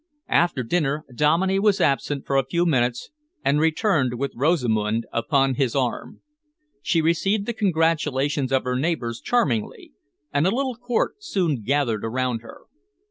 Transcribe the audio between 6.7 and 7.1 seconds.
She